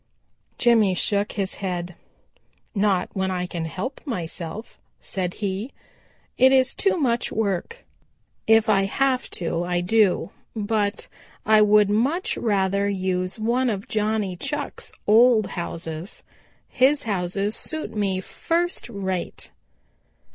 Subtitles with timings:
[0.57, 1.93] Jimmy shook his head.
[2.73, 5.73] "Not when I can help myself," said he,
[6.39, 7.85] "It is too much work.
[8.47, 11.07] If I have to I do, but
[11.45, 16.23] I would much rather use one of Johnny Chuck's old houses.
[16.67, 19.51] His houses suit me first rate."